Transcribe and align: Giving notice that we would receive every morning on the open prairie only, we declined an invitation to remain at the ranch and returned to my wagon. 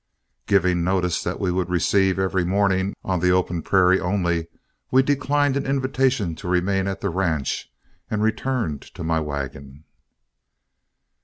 Giving 0.47 0.83
notice 0.83 1.21
that 1.21 1.39
we 1.39 1.51
would 1.51 1.69
receive 1.69 2.17
every 2.17 2.43
morning 2.43 2.95
on 3.03 3.19
the 3.19 3.29
open 3.29 3.61
prairie 3.61 3.99
only, 3.99 4.47
we 4.89 5.03
declined 5.03 5.55
an 5.55 5.67
invitation 5.67 6.33
to 6.37 6.47
remain 6.47 6.87
at 6.87 7.01
the 7.01 7.11
ranch 7.11 7.71
and 8.09 8.23
returned 8.23 8.81
to 8.81 9.03
my 9.03 9.19
wagon. 9.19 9.83